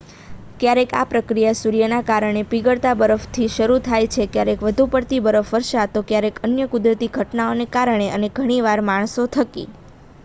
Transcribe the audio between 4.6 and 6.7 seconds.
વધુ પડતી બરફવર્ષથી તો ક્યારેક અન્ય